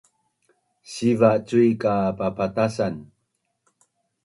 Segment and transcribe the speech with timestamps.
[0.91, 2.95] siva’ cui ka papatasan